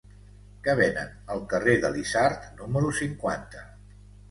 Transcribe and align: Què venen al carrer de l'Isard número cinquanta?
Què 0.67 0.73
venen 0.79 1.11
al 1.35 1.43
carrer 1.51 1.77
de 1.85 1.93
l'Isard 1.97 2.49
número 2.63 2.93
cinquanta? 3.03 3.65